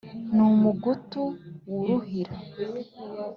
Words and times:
ni 0.35 0.41
umugutu 0.51 1.21
w’uruhira 1.69 2.35